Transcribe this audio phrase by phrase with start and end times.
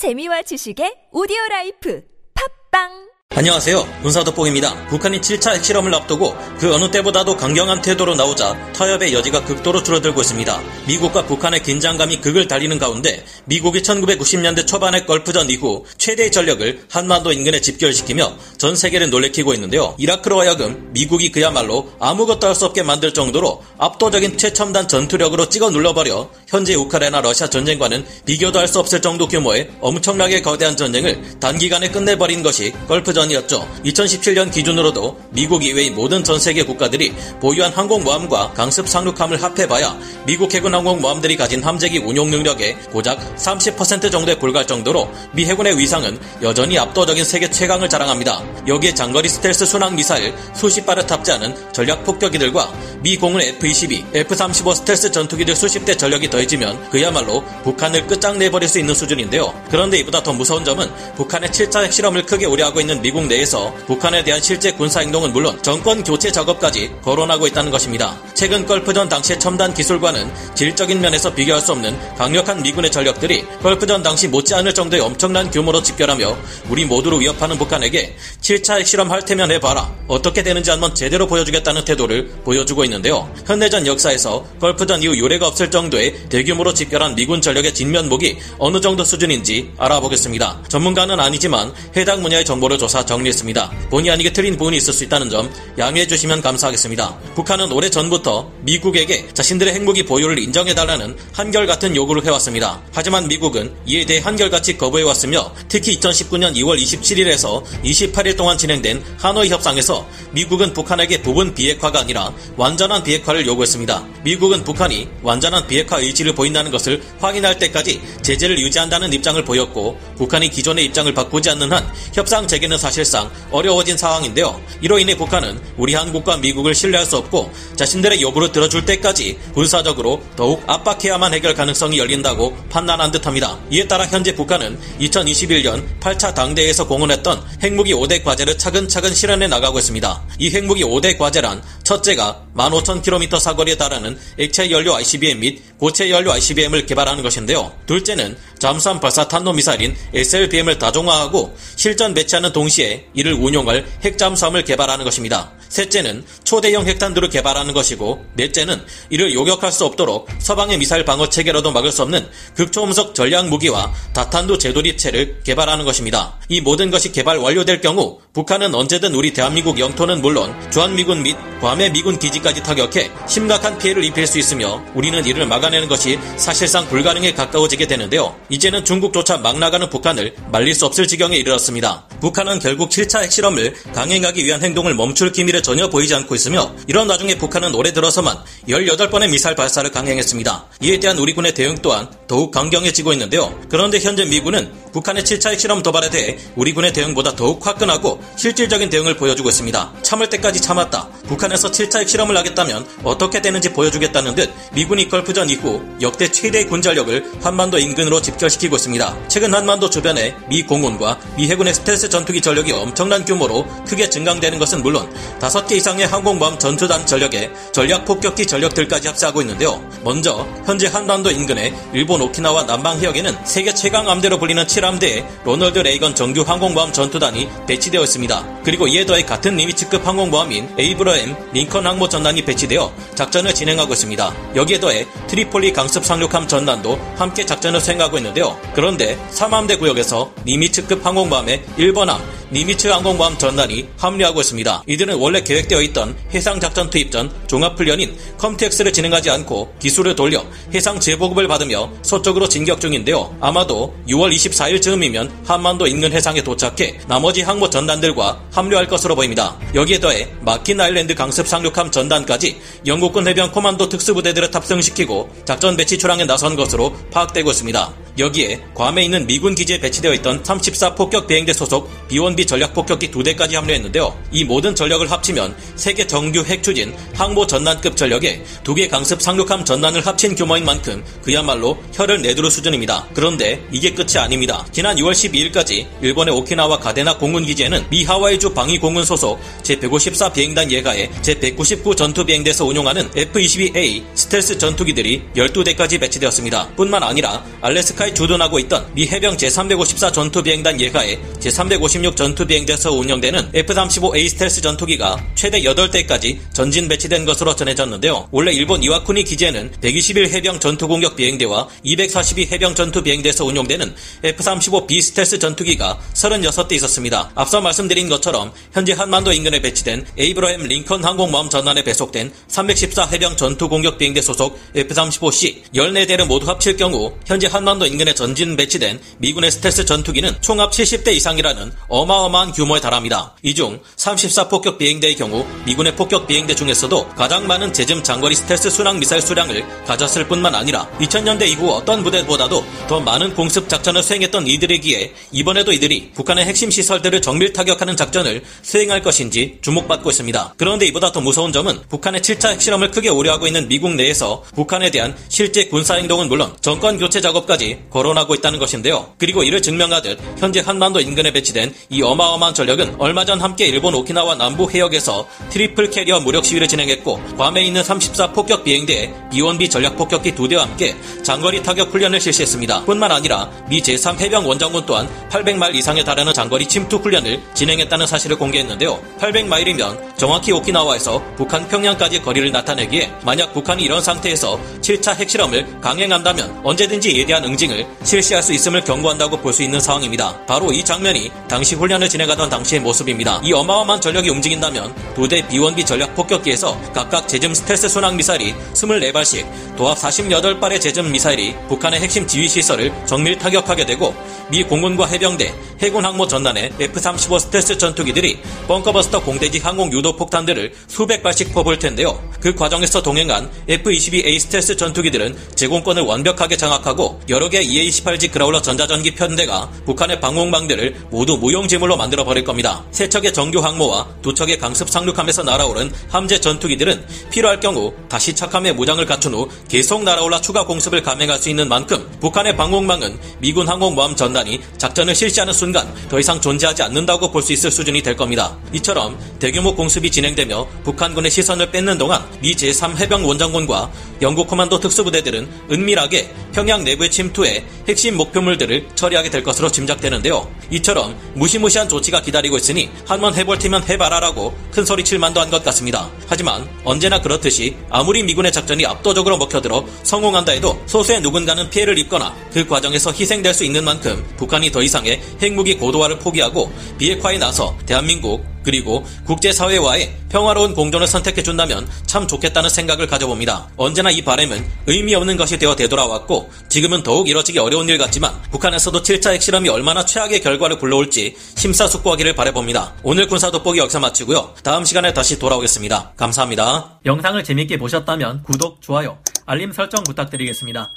[0.00, 2.00] 재미와 지식의 오디오 라이프.
[2.32, 3.09] 팝빵
[3.40, 4.00] 안녕하세요.
[4.02, 4.88] 군사도복입니다.
[4.88, 10.60] 북한이 7차 핵실험을 앞두고 그 어느 때보다도 강경한 태도로 나오자 타협의 여지가 극도로 줄어들고 있습니다.
[10.86, 17.62] 미국과 북한의 긴장감이 극을 달리는 가운데 미국이 1990년대 초반의 걸프전 이후 최대의 전력을 한반도 인근에
[17.62, 19.94] 집결시키며 전 세계를 놀래키고 있는데요.
[19.96, 26.28] 이라크로 하여금 미국이 그야말로 아무것도 할 수 없게 만들 정도로 압도적인 최첨단 전투력으로 찍어 눌러버려
[26.46, 32.42] 현재 우크라이나 러시아 전쟁과는 비교도 할 수 없을 정도 규모의 엄청나게 거대한 전쟁을 단기간에 끝내버린
[32.42, 33.68] 것이 걸프전 전이었죠.
[33.84, 40.74] 2017년 기준으로도 미국 이외의 모든 전 세계 국가들이 보유한 항공모함과 강습 상륙함을 합해봐야 미국 해군
[40.74, 47.24] 항공모함들이 가진 함재기 운용 능력의 고작 30% 정도에 불과할 정도로 미 해군의 위상은 여전히 압도적인
[47.24, 48.42] 세계 최강을 자랑합니다.
[48.66, 52.72] 여기에 장거리 스텔스 순항 미사일 수십 발을 탑재하는 전략 폭격기들과
[53.02, 58.94] 미 공군 F-22, F-35 스텔스 전투기들 수십 대 전력이 더해지면 그야말로 북한을 끝장내버릴 수 있는
[58.94, 59.54] 수준인데요.
[59.70, 64.40] 그런데 이보다 더 무서운 점은 북한의 7차 핵실험을 크게 우려하고 있는 미국 내에서 북한에 대한
[64.42, 68.18] 실제 군사 행동은 물론 정권 교체 작업까지 거론하고 있다는 것입니다.
[68.34, 74.28] 최근 걸프전 당시의 첨단 기술과는 질적인 면에서 비교할 수 없는 강력한 미군의 전력들이 걸프전 당시
[74.28, 76.36] 못지않을 정도의 엄청난 규모로 집결하며
[76.68, 79.92] 우리 모두를 위협하는 북한에게 7차 핵실험 할 테면 해봐라.
[80.08, 83.32] 어떻게 되는지 한번 제대로 보여주겠다는 태도를 보여주고 있는데요.
[83.46, 89.72] 현대전 역사에서 걸프전 이후 유례가 없을 정도의 대규모로 집결한 미군 전력의 진면목이 어느 정도 수준인지
[89.78, 90.62] 알아보겠습니다.
[90.68, 93.70] 전문가는 아니지만 해당 분야의 정보를 조사 정리했습니다.
[93.90, 97.18] 본의 아니게 틀린 부분이 있을 수 있다는 점 양해해 주시면 감사하겠습니다.
[97.34, 102.82] 북한은 오래 전부터 미국에게 자신들의 핵무기 보유를 인정해달라는 한결같은 요구를 해왔습니다.
[102.92, 110.06] 하지만 미국은 이에 대해 한결같이 거부해왔으며 특히 2019년 2월 27일에서 28일 동안 진행된 하노이 협상에서
[110.32, 114.06] 미국은 북한에게 부분 비핵화가 아니라 완전한 비핵화를 요구했습니다.
[114.24, 120.84] 미국은 북한이 완전한 비핵화 의지를 보인다는 것을 확인할 때까지 제재를 유지한다는 입장을 보였고 북한이 기존의
[120.86, 124.60] 입장을 바꾸지 않는 한 협상 재개는 사실 상 어려워진 상황인데요.
[124.80, 130.62] 이로 인해 북한은 우리 한국과 미국을 신뢰할 수 없고 자신들의 요구를 들어줄 때까지 군사적으로 더욱
[130.66, 133.58] 압박해야만 해결 가능성이 열린다고 판단한 듯합니다.
[133.70, 140.22] 이에 따라 현재 북한은 2021년 8차 당대에서 공언했던 핵무기 5대 과제를 차근차근 실현해 나가고 있습니다.
[140.38, 146.86] 이 핵무기 5대 과제란 첫째가 15,000km 사거리에 달하는 액체 연료 ICBM 및 고체 연료 ICBM을
[146.86, 147.72] 개발하는 것인데요.
[147.86, 155.50] 둘째는 잠수함 발사 탄도 미사일인 SLBM을 다종화하고 실전 배치하는 동시에 이를 운용할 핵잠수함을 개발하는 것입니다.
[155.70, 161.90] 셋째는 초대형 핵탄두를 개발하는 것이고 넷째는 이를 요격할 수 없도록 서방의 미사일 방어 체계로도 막을
[161.90, 166.38] 수 없는 극초음속 전략 무기와 다탄두 제도리체를 개발하는 것입니다.
[166.48, 171.92] 이 모든 것이 개발 완료될 경우 북한은 언제든 우리 대한민국 영토는 물론 주한미군 및 괌의
[171.92, 177.86] 미군 기지까지 타격해 심각한 피해를 입힐 수 있으며 우리는 이를 막아내는 것이 사실상 불가능에 가까워지게
[177.86, 178.36] 되는데요.
[178.50, 182.04] 이제는 중국조차 막 나가는 북한을 말릴 수 없을 지경에 이르렀습니다.
[182.20, 187.38] 북한은 결국 7차 핵실험을 강행하기 위한 행동을 멈출 기미를 전혀 보이지 않고 있으며 이런 와중에
[187.38, 188.36] 북한은 올해 들어서만
[188.68, 190.66] 18번의 미사일 발사를 강행했습니다.
[190.82, 193.58] 이에 대한 우리 군의 대응 또한 더욱 강경해지고 있는데요.
[193.68, 199.16] 그런데 현재 미군은 북한의 7차 핵실험 도발에 대해 우리 군의 대응보다 더욱 화끈하고 실질적인 대응을
[199.16, 199.92] 보여주고 있습니다.
[200.02, 201.08] 참을 때까지 참았다.
[201.28, 207.78] 북한에서 7차 핵실험을 하겠다면 어떻게 되는지 보여주겠다는 듯 미군이 걸프전 이후 역대 최대의 군전력을 한반도
[207.78, 209.28] 인근으로 집 결시키고 있습니다.
[209.28, 214.82] 최근 한반도 주변에 미 공군과 미 해군의 스텔스 전투기 전력이 엄청난 규모로 크게 증강되는 것은
[214.82, 219.86] 물론 5개 이상의 항공모함 전투단 전력에 전략 폭격기 전력들까지 합세하고 있는데요.
[220.02, 226.14] 먼저 현재 한반도 인근의 일본 오키나와 남방 해역에는 세계 최강 함대로 불리는 7함대의 로널드 레이건
[226.14, 228.62] 정규 항공모함 전투단이 배치되어 있습니다.
[228.64, 234.34] 그리고 이에 더해 같은 니미츠급 항공모함인 에이브러햄 링컨 항모 전단이 배치되어 작전을 진행하고 있습니다.
[234.56, 238.56] 여기에 더해 트리폴리 강습 상륙함 전단도 함께 작전을 수행하고 있는 데요.
[238.74, 242.18] 그런데 3함대 구역에서 니미츠급 항공모함의 1번함
[242.52, 244.82] 니미츠 항공모함 전단이 합류하고 있습니다.
[244.88, 250.44] 이들은 원래 계획되어 있던 해상작전 투입 전 종합훈련인 COMPTUEX를 진행하지 않고 기수를 돌려
[250.74, 253.36] 해상 재보급을 받으며 서쪽으로 진격 중인데요.
[253.40, 259.56] 아마도 6월 24일쯤이면 한반도 인근 해상에 도착해 나머지 항모 전단들과 합류할 것으로 보입니다.
[259.76, 266.24] 여기에 더해 마킨 아일랜드 강습 상륙함 전단까지 영국군 해병 코만도 특수부대들을 탑승시키고 작전 배치 출항에
[266.24, 267.94] 나선 것으로 파악되고 있습니다.
[268.18, 273.10] 여기에 괌에 있는 미군 기지에 배치되어 있던 34 폭격 비행대 소속 B1B B1B 전략 폭격기
[273.10, 274.16] 두 대까지 합류했는데요.
[274.32, 280.06] 이 모든 전력을 합치면 세계 정규 핵 추진 항모 전단급 전력에 두개 강습 상륙함 전단을
[280.06, 283.08] 합친 규모인 만큼 그야말로 혀를 내두를 수준입니다.
[283.14, 284.64] 그런데 이게 끝이 아닙니다.
[284.72, 291.96] 지난 6월 12일까지 일본의 오키나와 가데나 공군기지에는 미 하와이주 방위공군 소속 제154 비행단 예하의 제199
[291.96, 296.70] 전투비행대에서 운용하는 F-22A 스텔스 전투기들이 12대까지 배치되었습니다.
[296.76, 304.28] 뿐만 아니라 알래스카에 주둔하고 있던 미 해병 제354 전투비행단 예하의 제356 전투 비행대에서 운영되는 F-35A
[304.28, 308.28] 스텔스 전투기가 최대 8대까지 전진 배치된 것으로 전해졌는데요.
[308.30, 313.94] 원래 일본 이와쿠니 기지에는 121 해병 전투 공격 비행대와 242 해병 전투 비행대에서 운용되는
[314.24, 317.30] F-35B 스텔스 전투기가 36대 있었습니다.
[317.34, 323.68] 앞서 말씀드린 것처럼 현재 한반도 인근에 배치된 에이브러햄 링컨 항공모함 전단에 배속된 314 해병 전투
[323.68, 329.84] 공격 비행대 소속 F-35C 14대를 모두 합칠 경우 현재 한반도 인근에 전진 배치된 미군의 스텔스
[329.84, 333.34] 전투기는 총합 70대 이상이라는 어마 어마한 규모에 달합니다.
[333.42, 338.70] 이 중 34 폭격 비행대의 경우 미군의 폭격 비행대 중에서도 가장 많은 JASSM 장거리 스텔스
[338.70, 344.46] 순항 미사일 수량을 가졌을 뿐만 아니라 2000년대 이후 어떤 부대보다도 더 많은 공습 작전을 수행했던
[344.46, 350.54] 이들이기에 이번에도 이들이 북한의 핵심 시설들을 정밀 타격하는 작전을 수행할 것인지 주목받고 있습니다.
[350.56, 355.16] 그런데 이보다 더 무서운 점은 북한의 7차 핵실험을 크게 우려하고 있는 미국 내에서 북한에 대한
[355.28, 359.12] 실제 군사 행동은 물론 정권 교체 작업까지 거론하고 있다는 것인데요.
[359.18, 364.34] 그리고 이를 증명하듯 현재 한반도 인근에 배치된 이 어마어마한 전력은 얼마 전 함께 일본 오키나와
[364.34, 370.34] 남부 해역에서 triple carrier 무력 시위를 진행했고 괌에 있는 34 폭격 비행대에 B1B 전략 폭격기
[370.34, 372.84] 두 대와 함께 장거리 타격 훈련을 실시했습니다.
[372.84, 378.36] 뿐만 아니라 미 제3 해병 원정군 또한 800마일 이상에 달하는 장거리 침투 훈련을 진행했다는 사실을
[378.38, 378.98] 공개했는데요.
[379.20, 387.12] 800마일이면 정확히 오키나와에서 북한 평양까지 거리를 나타내기에 만약 북한이 이런 상태에서 7차 핵실험을 강행한다면 언제든지
[387.12, 390.46] 이에 대한 응징을 실시할 수 있음을 경고한다고 볼 수 있는 상황입니다.
[390.46, 393.40] 바로 이 장면이 당시 훈련 을 진행하던 당시의 모습입니다.
[393.42, 399.98] 이 어마어마한 전력이 움직인다면 두대 B1B 전략 폭격기에서 각각 JASSM 스텔스 순항 미사일이 24발씩 도합
[399.98, 404.14] 48발의 JASSM 미사일이 북한의 핵심 지휘 시설을 정밀 타격하게 되고
[404.50, 408.38] 미 공군과 해병대, 해군 항모 전단의 F-35 스텔스 전투기들이
[408.68, 412.20] 벙커버스터 공대지 항공 유도 폭탄들을 수백 발씩 퍼부을 텐데요.
[412.40, 419.70] 그 과정에서 동행한 F-22A 스텔스 전투기들은 제공권을 완벽하게 장악하고 여러 개 EA-18G Growler 전자전기 편대가
[419.86, 422.84] 북한의 방공망들을 모두 무용지 물로 만들어 버릴 겁니다.
[422.92, 428.74] 세 척의 정규 항모와 두 척의 강습 상륙함에서 날아오른 함재 전투기들은 필요할 경우 다시 착함의
[428.74, 434.14] 무장을 갖춘 후 계속 날아올라 추가 공습을 감행할 수 있는 만큼 북한의 방공망은 미군 항공모함
[434.14, 438.54] 전단이 작전을 실시하는 순간 더 이상 존재하지 않는다고 볼 수 있을 수준이 될 겁니다.
[438.74, 443.90] 이처럼 대규모 공습이 진행되며 북한군의 시선을 뺏는 동안 미 제3 해병 원장군과
[444.20, 450.46] 영국 코만도 특수부대들은 은밀하게 평양 내부에 침투해 핵심 목표물들을 처리하게 될 것으로 짐작되는데요.
[450.70, 455.64] 이처럼 무시무시 한 조치가 기다리고 있으니 한번 해볼 테면 해봐라라고 큰 소리 칠만도 한 것
[455.64, 456.08] 같습니다.
[456.28, 462.66] 하지만 언제나 그렇듯이 아무리 미군의 작전이 압도적으로 먹혀들어 성공한다 해도 소수의 누군가는 피해를 입거나 그
[462.66, 469.04] 과정에서 희생될 수 있는 만큼 북한이 더 이상의 핵무기 고도화를 포기하고 비핵화에 나서 대한민국 그리고
[469.26, 473.68] 국제사회와의 평화로운 공존을 선택해준다면 참 좋겠다는 생각을 가져봅니다.
[473.76, 479.02] 언제나 이 바램은 의미 없는 것이 되어 되돌아왔고 지금은 더욱 이뤄지기 어려운 일 같지만 북한에서도
[479.02, 482.94] 7차 핵실험이 얼마나 최악의 결과를 불러올지 심사숙고하기를 바라봅니다.
[483.02, 484.54] 오늘 군사 돋보기 여기서 마치고요.
[484.62, 486.12] 다음 시간에 다시 돌아오겠습니다.
[486.16, 487.00] 감사합니다.
[487.06, 490.90] 영상을 재밌게 보셨다면 구독, 좋아요, 알림 설정 부탁드리겠습니다.